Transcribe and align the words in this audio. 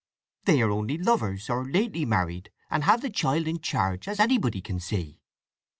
"They 0.45 0.63
are 0.63 0.71
only 0.71 0.97
lovers, 0.97 1.47
or 1.47 1.63
lately 1.69 2.05
married, 2.05 2.49
and 2.71 2.85
have 2.85 3.01
the 3.01 3.09
child 3.11 3.47
in 3.47 3.59
charge, 3.59 4.07
as 4.07 4.19
anybody 4.19 4.59
can 4.59 4.79
see." 4.79 5.19